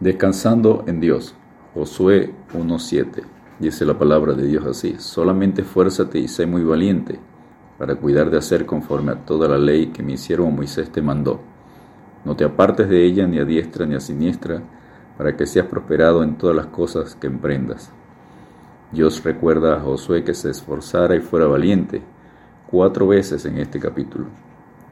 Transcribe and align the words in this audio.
Descansando 0.00 0.82
en 0.86 0.98
Dios. 0.98 1.34
Josué 1.74 2.32
1.7. 2.54 3.22
Dice 3.58 3.84
la 3.84 3.98
palabra 3.98 4.32
de 4.32 4.46
Dios 4.46 4.64
así. 4.64 4.94
Solamente 4.96 5.60
esfuérzate 5.60 6.18
y 6.18 6.26
sé 6.26 6.46
muy 6.46 6.64
valiente 6.64 7.18
para 7.76 7.96
cuidar 7.96 8.30
de 8.30 8.38
hacer 8.38 8.64
conforme 8.64 9.12
a 9.12 9.26
toda 9.26 9.46
la 9.46 9.58
ley 9.58 9.88
que 9.88 10.02
mi 10.02 10.16
siervo 10.16 10.50
Moisés 10.50 10.90
te 10.90 11.02
mandó. 11.02 11.42
No 12.24 12.34
te 12.34 12.44
apartes 12.44 12.88
de 12.88 13.04
ella 13.04 13.26
ni 13.26 13.40
a 13.40 13.44
diestra 13.44 13.84
ni 13.84 13.94
a 13.94 14.00
siniestra, 14.00 14.62
para 15.18 15.36
que 15.36 15.44
seas 15.44 15.66
prosperado 15.66 16.22
en 16.22 16.38
todas 16.38 16.56
las 16.56 16.66
cosas 16.68 17.14
que 17.14 17.26
emprendas. 17.26 17.92
Dios 18.92 19.22
recuerda 19.22 19.76
a 19.76 19.80
Josué 19.80 20.24
que 20.24 20.32
se 20.32 20.48
esforzara 20.48 21.14
y 21.14 21.20
fuera 21.20 21.46
valiente 21.46 22.00
cuatro 22.70 23.06
veces 23.06 23.44
en 23.44 23.58
este 23.58 23.78
capítulo. 23.78 24.28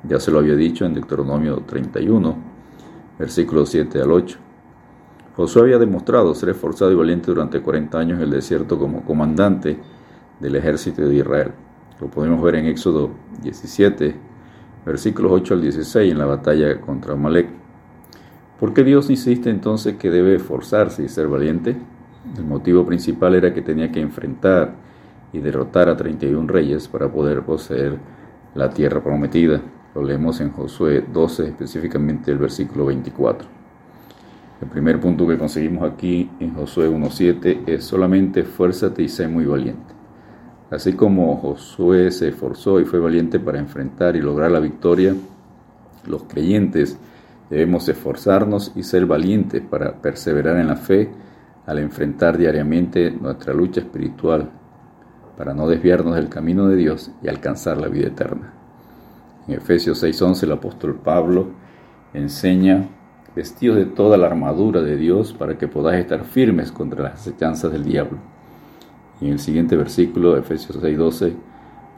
Ya 0.06 0.20
se 0.20 0.30
lo 0.30 0.38
había 0.38 0.54
dicho 0.54 0.84
en 0.84 0.92
Deuteronomio 0.92 1.62
31, 1.66 2.36
versículos 3.18 3.70
7 3.70 4.02
al 4.02 4.12
8. 4.12 4.47
Josué 5.38 5.62
había 5.62 5.78
demostrado 5.78 6.34
ser 6.34 6.48
esforzado 6.48 6.90
y 6.90 6.96
valiente 6.96 7.30
durante 7.30 7.60
40 7.60 7.96
años 7.96 8.18
en 8.18 8.24
el 8.24 8.30
desierto 8.32 8.76
como 8.76 9.04
comandante 9.04 9.78
del 10.40 10.56
ejército 10.56 11.02
de 11.02 11.14
Israel. 11.14 11.52
Lo 12.00 12.08
podemos 12.08 12.42
ver 12.42 12.56
en 12.56 12.66
Éxodo 12.66 13.10
17, 13.40 14.16
versículos 14.84 15.30
8 15.30 15.54
al 15.54 15.62
16, 15.62 16.10
en 16.10 16.18
la 16.18 16.26
batalla 16.26 16.80
contra 16.80 17.12
Amalek. 17.12 17.50
¿Por 18.58 18.74
qué 18.74 18.82
Dios 18.82 19.10
insiste 19.10 19.48
entonces 19.48 19.94
que 19.94 20.10
debe 20.10 20.34
esforzarse 20.34 21.04
y 21.04 21.08
ser 21.08 21.28
valiente? 21.28 21.76
El 22.36 22.44
motivo 22.44 22.84
principal 22.84 23.36
era 23.36 23.54
que 23.54 23.62
tenía 23.62 23.92
que 23.92 24.00
enfrentar 24.00 24.74
y 25.32 25.38
derrotar 25.38 25.88
a 25.88 25.96
31 25.96 26.48
reyes 26.48 26.88
para 26.88 27.12
poder 27.12 27.42
poseer 27.42 27.96
la 28.56 28.70
tierra 28.70 29.04
prometida. 29.04 29.62
Lo 29.94 30.02
leemos 30.02 30.40
en 30.40 30.50
Josué 30.50 31.04
12, 31.12 31.46
específicamente 31.46 32.32
el 32.32 32.38
versículo 32.38 32.86
24. 32.86 33.57
El 34.60 34.68
primer 34.68 34.98
punto 34.98 35.26
que 35.26 35.38
conseguimos 35.38 35.88
aquí 35.88 36.28
en 36.40 36.54
Josué 36.54 36.90
1.7 36.90 37.68
es 37.68 37.84
solamente 37.84 38.40
esfuérzate 38.40 39.02
y 39.02 39.08
sé 39.08 39.28
muy 39.28 39.44
valiente. 39.46 39.94
Así 40.70 40.94
como 40.94 41.36
Josué 41.36 42.10
se 42.10 42.28
esforzó 42.28 42.80
y 42.80 42.84
fue 42.84 42.98
valiente 42.98 43.38
para 43.38 43.58
enfrentar 43.58 44.16
y 44.16 44.20
lograr 44.20 44.50
la 44.50 44.60
victoria, 44.60 45.14
los 46.06 46.24
creyentes 46.24 46.98
debemos 47.48 47.88
esforzarnos 47.88 48.72
y 48.74 48.82
ser 48.82 49.06
valientes 49.06 49.62
para 49.62 49.94
perseverar 50.02 50.56
en 50.56 50.66
la 50.66 50.76
fe 50.76 51.08
al 51.64 51.78
enfrentar 51.78 52.36
diariamente 52.36 53.10
nuestra 53.10 53.54
lucha 53.54 53.80
espiritual, 53.80 54.50
para 55.36 55.54
no 55.54 55.68
desviarnos 55.68 56.16
del 56.16 56.28
camino 56.28 56.66
de 56.66 56.76
Dios 56.76 57.12
y 57.22 57.28
alcanzar 57.28 57.76
la 57.76 57.88
vida 57.88 58.08
eterna. 58.08 58.52
En 59.46 59.54
Efesios 59.54 60.02
6:11 60.02 60.42
el 60.42 60.52
apóstol 60.52 60.96
Pablo 60.96 61.48
enseña 62.12 62.88
vestidos 63.34 63.76
de 63.76 63.84
toda 63.84 64.16
la 64.16 64.26
armadura 64.26 64.82
de 64.82 64.96
Dios 64.96 65.32
para 65.32 65.56
que 65.58 65.68
podáis 65.68 66.00
estar 66.00 66.24
firmes 66.24 66.72
contra 66.72 67.02
las 67.02 67.14
acechanzas 67.14 67.72
del 67.72 67.84
diablo. 67.84 68.18
Y 69.20 69.26
en 69.26 69.32
el 69.32 69.38
siguiente 69.38 69.76
versículo, 69.76 70.36
Efesios 70.36 70.80
6:12, 70.80 71.34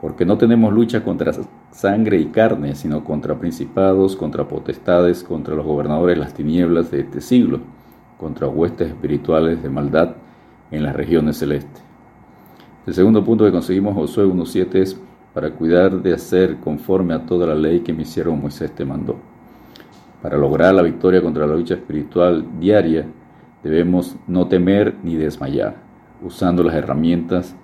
porque 0.01 0.25
no 0.25 0.39
tenemos 0.39 0.73
lucha 0.73 1.05
contra 1.05 1.33
sangre 1.71 2.19
y 2.19 2.27
carne, 2.27 2.75
sino 2.75 3.05
contra 3.05 3.39
principados, 3.39 4.17
contra 4.17 4.49
potestades, 4.49 5.23
contra 5.23 5.55
los 5.55 5.67
gobernadores 5.67 6.17
de 6.17 6.21
las 6.25 6.35
tinieblas 6.35 6.91
de 6.91 7.01
este 7.01 7.21
siglo, 7.21 7.61
contra 8.19 8.49
huestes 8.49 8.89
espirituales 8.89 9.63
de 9.63 9.69
maldad 9.69 10.17
en 10.71 10.83
las 10.83 10.97
regiones 10.97 11.37
celestes. 11.37 11.83
El 12.87 12.95
segundo 12.95 13.23
punto 13.23 13.45
que 13.45 13.53
conseguimos 13.53 13.95
Josué 13.95 14.25
1.7 14.25 14.75
es 14.77 14.99
para 15.35 15.51
cuidar 15.51 16.03
de 16.03 16.15
hacer 16.15 16.57
conforme 16.57 17.15
a 17.15 17.25
toda 17.27 17.47
la 17.47 17.55
ley 17.55 17.81
que 17.81 17.93
mi 17.93 18.05
siervo 18.05 18.35
Moisés 18.35 18.75
te 18.75 18.85
mandó. 18.85 19.30
Para 20.23 20.37
lograr 20.37 20.75
la 20.75 20.83
victoria 20.83 21.23
contra 21.23 21.47
la 21.47 21.55
lucha 21.55 21.75
espiritual 21.75 22.45
diaria, 22.61 23.07
debemos 23.63 24.17
no 24.27 24.49
temer 24.49 24.97
ni 25.03 25.17
desmayar, 25.17 25.77
usando 26.23 26.63
las 26.63 26.75
herramientas 26.75 27.57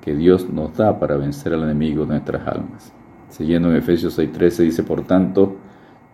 que 0.00 0.16
Dios 0.16 0.48
nos 0.48 0.76
da 0.76 0.98
para 0.98 1.16
vencer 1.16 1.54
al 1.54 1.62
enemigo 1.62 2.04
de 2.04 2.14
nuestras 2.14 2.46
almas. 2.48 2.92
Siguiendo 3.28 3.70
en 3.70 3.76
Efesios 3.76 4.18
6:13 4.18 4.64
dice, 4.64 4.82
por 4.82 5.02
tanto, 5.02 5.56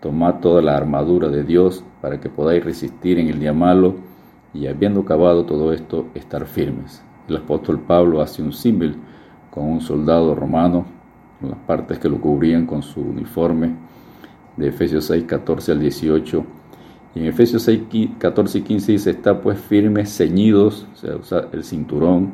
tomad 0.01 0.41
toda 0.41 0.61
la 0.61 0.77
armadura 0.77 1.29
de 1.29 1.45
Dios 1.45 1.83
para 2.03 2.21
que 2.21 2.29
podáis 2.29 2.63
resistir 2.63 3.19
en 3.19 3.29
el 3.29 3.41
día 3.41 3.55
malo 3.55 3.95
y 4.53 4.67
habiendo 4.67 5.01
acabado 5.01 5.47
todo 5.47 5.73
esto, 5.73 6.07
estar 6.15 6.45
firmes. 6.47 7.03
El 7.29 7.39
apóstol 7.39 7.81
Pablo 7.81 8.21
hace 8.21 8.43
un 8.43 8.53
símil 8.53 8.97
con 9.51 9.65
un 9.65 9.81
soldado 9.81 10.35
romano, 10.35 10.85
con 11.41 11.51
las 11.51 11.59
partes 11.61 11.99
que 11.99 12.09
lo 12.09 12.21
cubrían 12.21 12.67
con 12.67 12.83
su 12.83 13.01
uniforme, 13.01 13.75
de 14.57 14.69
Efesios 14.69 15.05
6, 15.07 15.25
14 15.25 15.73
al 15.73 15.81
18. 15.81 16.45
Y 17.15 17.21
en 17.21 17.27
Efesios 17.27 17.63
6, 17.63 17.83
14 18.19 18.59
y 18.59 18.63
15 18.63 18.93
dice, 18.93 19.11
está 19.11 19.41
pues 19.41 19.59
firmes, 19.59 20.15
ceñidos, 20.17 20.87
o 21.03 21.23
sea, 21.23 21.49
el 21.53 21.65
cinturón, 21.65 22.33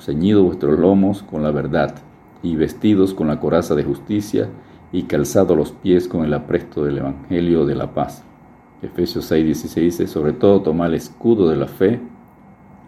ceñidos 0.00 0.44
vuestros 0.44 0.78
lomos 0.78 1.22
con 1.22 1.42
la 1.42 1.50
verdad, 1.50 1.94
y 2.42 2.56
vestidos 2.56 3.14
con 3.14 3.28
la 3.28 3.40
coraza 3.40 3.74
de 3.74 3.84
justicia, 3.84 4.48
y 4.92 5.02
calzado 5.02 5.54
los 5.54 5.72
pies 5.72 6.08
con 6.08 6.24
el 6.24 6.32
apresto 6.32 6.84
del 6.84 6.98
Evangelio 6.98 7.66
de 7.66 7.74
la 7.74 7.92
paz. 7.92 8.24
Efesios 8.80 9.26
6, 9.26 9.44
16 9.44 9.84
dice, 9.84 10.06
sobre 10.06 10.32
todo 10.32 10.62
tomad 10.62 10.88
el 10.88 10.94
escudo 10.94 11.48
de 11.48 11.56
la 11.56 11.66
fe, 11.66 12.00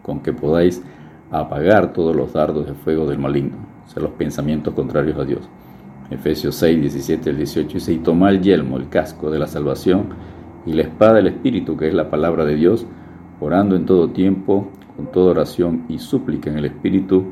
con 0.03 0.21
que 0.21 0.32
podáis 0.32 0.82
apagar 1.31 1.92
todos 1.92 2.16
los 2.16 2.32
dardos 2.32 2.66
de 2.66 2.75
fuego 2.75 3.06
del 3.06 3.19
maligno, 3.19 3.56
o 3.87 3.91
sea, 3.91 4.03
los 4.03 4.12
pensamientos 4.12 4.72
contrarios 4.72 5.19
a 5.19 5.25
Dios. 5.25 5.48
Efesios 6.10 6.56
6, 6.56 6.81
17 6.81 7.31
al 7.31 7.37
18 7.37 7.75
dice, 7.75 7.93
y 7.93 8.03
el 8.28 8.41
yelmo, 8.41 8.76
el 8.76 8.88
casco 8.88 9.31
de 9.31 9.38
la 9.38 9.47
salvación, 9.47 10.09
y 10.66 10.72
la 10.72 10.82
espada 10.82 11.15
del 11.15 11.28
Espíritu, 11.28 11.76
que 11.76 11.88
es 11.88 11.94
la 11.94 12.10
palabra 12.10 12.44
de 12.44 12.56
Dios, 12.56 12.87
orando 13.38 13.76
en 13.76 13.87
todo 13.87 14.10
tiempo, 14.10 14.69
con 14.97 15.06
toda 15.12 15.31
oración 15.31 15.84
y 15.88 15.98
súplica 15.98 16.50
en 16.50 16.59
el 16.59 16.65
Espíritu, 16.66 17.26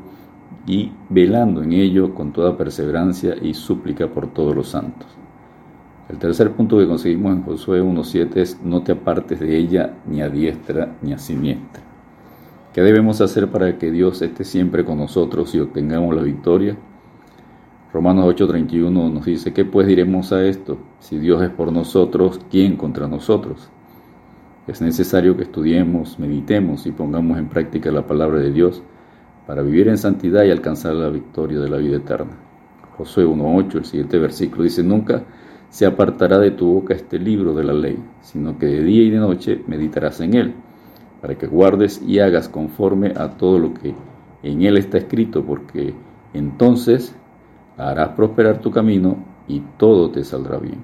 y 0.65 0.91
velando 1.09 1.61
en 1.61 1.73
ello 1.73 2.13
con 2.13 2.31
toda 2.31 2.57
perseverancia 2.57 3.35
y 3.41 3.53
súplica 3.53 4.07
por 4.07 4.33
todos 4.33 4.55
los 4.55 4.69
santos. 4.69 5.07
El 6.09 6.17
tercer 6.17 6.51
punto 6.53 6.77
que 6.77 6.87
conseguimos 6.87 7.33
en 7.33 7.43
Josué 7.43 7.83
1.7 7.83 8.37
es 8.37 8.61
no 8.63 8.81
te 8.81 8.93
apartes 8.93 9.39
de 9.39 9.57
ella 9.57 9.93
ni 10.07 10.21
a 10.21 10.29
diestra 10.29 10.95
ni 11.01 11.13
a 11.13 11.19
siniestra. 11.19 11.83
¿Qué 12.73 12.81
debemos 12.81 13.19
hacer 13.21 13.49
para 13.49 13.77
que 13.77 13.91
Dios 13.91 14.21
esté 14.21 14.43
siempre 14.43 14.85
con 14.85 14.97
nosotros 14.97 15.53
y 15.53 15.59
obtengamos 15.59 16.15
la 16.15 16.23
victoria? 16.23 16.77
Romanos 17.91 18.25
8:31 18.25 19.11
nos 19.11 19.25
dice, 19.25 19.51
¿qué 19.51 19.65
pues 19.65 19.87
diremos 19.87 20.31
a 20.31 20.45
esto? 20.45 20.77
Si 20.99 21.17
Dios 21.17 21.41
es 21.41 21.49
por 21.49 21.71
nosotros, 21.73 22.39
¿quién 22.51 22.77
contra 22.77 23.07
nosotros? 23.07 23.69
Es 24.67 24.79
necesario 24.79 25.35
que 25.35 25.43
estudiemos, 25.43 26.19
meditemos 26.19 26.85
y 26.85 26.91
pongamos 26.91 27.39
en 27.39 27.49
práctica 27.49 27.91
la 27.91 28.05
palabra 28.05 28.39
de 28.39 28.51
Dios 28.51 28.83
para 29.47 29.63
vivir 29.63 29.87
en 29.87 29.97
santidad 29.97 30.43
y 30.43 30.51
alcanzar 30.51 30.93
la 30.93 31.09
victoria 31.09 31.59
de 31.59 31.67
la 31.67 31.77
vida 31.77 31.97
eterna. 31.97 32.37
Josué 32.95 33.25
1:8, 33.25 33.79
el 33.79 33.85
siguiente 33.85 34.19
versículo 34.19 34.63
dice, 34.63 34.83
nunca 34.83 35.23
se 35.69 35.87
apartará 35.87 36.37
de 36.37 36.51
tu 36.51 36.67
boca 36.71 36.93
este 36.93 37.17
libro 37.17 37.55
de 37.55 37.63
la 37.63 37.73
ley, 37.73 37.97
sino 38.21 38.59
que 38.59 38.67
de 38.67 38.83
día 38.83 39.01
y 39.01 39.09
de 39.09 39.17
noche 39.17 39.63
meditarás 39.65 40.21
en 40.21 40.35
él, 40.35 40.53
para 41.21 41.35
que 41.35 41.47
guardes 41.47 42.03
y 42.05 42.19
hagas 42.19 42.49
conforme 42.49 43.13
a 43.15 43.31
todo 43.31 43.57
lo 43.57 43.73
que 43.73 43.95
en 44.43 44.61
él 44.61 44.77
está 44.77 44.99
escrito, 44.99 45.43
porque 45.43 45.95
entonces 46.33 47.15
harás 47.79 48.09
prosperar 48.09 48.59
tu 48.59 48.71
camino 48.71 49.17
y 49.47 49.61
todo 49.77 50.11
te 50.11 50.23
saldrá 50.23 50.57
bien. 50.57 50.83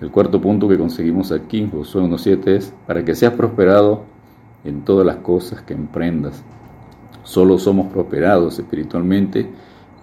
El 0.00 0.10
cuarto 0.10 0.40
punto 0.40 0.68
que 0.68 0.76
conseguimos 0.76 1.32
aquí 1.32 1.60
en 1.60 1.70
Josué 1.70 2.02
1.7 2.02 2.48
es 2.48 2.74
para 2.86 3.04
que 3.04 3.14
seas 3.14 3.32
prosperado 3.32 4.02
en 4.64 4.84
todas 4.84 5.06
las 5.06 5.16
cosas 5.16 5.62
que 5.62 5.72
emprendas. 5.72 6.42
Solo 7.22 7.58
somos 7.58 7.86
prosperados 7.92 8.58
espiritualmente 8.58 9.48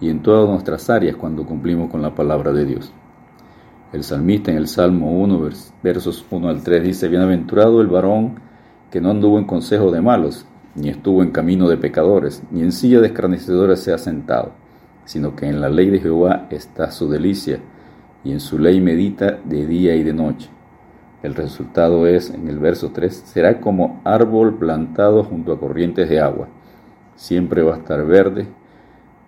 y 0.00 0.08
en 0.08 0.20
todas 0.20 0.48
nuestras 0.48 0.90
áreas 0.90 1.16
cuando 1.16 1.44
cumplimos 1.44 1.90
con 1.90 2.02
la 2.02 2.14
palabra 2.14 2.52
de 2.52 2.64
Dios. 2.64 2.92
El 3.92 4.02
salmista 4.02 4.50
en 4.50 4.56
el 4.56 4.66
Salmo 4.66 5.12
1, 5.20 5.48
versos 5.82 6.24
1 6.28 6.48
al 6.48 6.62
3 6.62 6.82
dice, 6.82 7.08
Bienaventurado 7.08 7.80
el 7.80 7.86
varón 7.86 8.40
que 8.90 9.00
no 9.00 9.10
anduvo 9.10 9.38
en 9.38 9.44
consejo 9.44 9.92
de 9.92 10.00
malos, 10.00 10.46
ni 10.74 10.88
estuvo 10.88 11.22
en 11.22 11.30
camino 11.30 11.68
de 11.68 11.76
pecadores, 11.76 12.42
ni 12.50 12.62
en 12.62 12.72
silla 12.72 13.00
de 13.00 13.08
escarnecedores 13.08 13.78
se 13.80 13.92
ha 13.92 13.98
sentado 13.98 14.63
sino 15.04 15.36
que 15.36 15.46
en 15.46 15.60
la 15.60 15.68
ley 15.68 15.90
de 15.90 16.00
Jehová 16.00 16.46
está 16.50 16.90
su 16.90 17.08
delicia, 17.08 17.58
y 18.24 18.32
en 18.32 18.40
su 18.40 18.58
ley 18.58 18.80
medita 18.80 19.38
de 19.44 19.66
día 19.66 19.94
y 19.94 20.02
de 20.02 20.14
noche. 20.14 20.48
El 21.22 21.34
resultado 21.34 22.06
es, 22.06 22.30
en 22.30 22.48
el 22.48 22.58
verso 22.58 22.90
3, 22.92 23.14
será 23.14 23.60
como 23.60 24.00
árbol 24.04 24.54
plantado 24.54 25.24
junto 25.24 25.52
a 25.52 25.60
corrientes 25.60 26.08
de 26.08 26.20
agua. 26.20 26.48
Siempre 27.16 27.62
va 27.62 27.74
a 27.74 27.78
estar 27.78 28.04
verde 28.04 28.46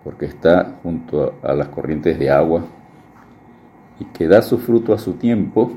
porque 0.03 0.25
está 0.25 0.77
junto 0.83 1.35
a 1.41 1.53
las 1.53 1.69
corrientes 1.69 2.19
de 2.19 2.29
agua 2.29 2.65
y 3.99 4.05
que 4.05 4.27
da 4.27 4.41
su 4.41 4.57
fruto 4.57 4.93
a 4.93 4.99
su 4.99 5.13
tiempo. 5.13 5.71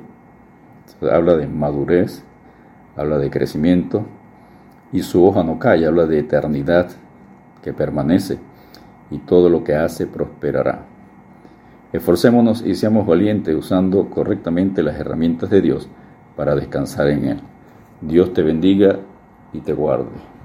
Habla 1.10 1.36
de 1.36 1.46
madurez, 1.46 2.22
habla 2.96 3.18
de 3.18 3.30
crecimiento 3.30 4.04
y 4.92 5.02
su 5.02 5.24
hoja 5.24 5.42
no 5.42 5.58
cae, 5.58 5.86
habla 5.86 6.06
de 6.06 6.18
eternidad 6.18 6.90
que 7.62 7.72
permanece 7.72 8.38
y 9.10 9.18
todo 9.18 9.48
lo 9.48 9.64
que 9.64 9.74
hace 9.74 10.06
prosperará. 10.06 10.86
Esforcémonos 11.92 12.64
y 12.64 12.74
seamos 12.74 13.06
valientes 13.06 13.54
usando 13.54 14.08
correctamente 14.08 14.82
las 14.82 14.98
herramientas 14.98 15.50
de 15.50 15.60
Dios 15.60 15.88
para 16.36 16.54
descansar 16.54 17.08
en 17.08 17.24
Él. 17.24 17.40
Dios 18.00 18.32
te 18.32 18.42
bendiga 18.42 19.00
y 19.52 19.60
te 19.60 19.72
guarde. 19.72 20.39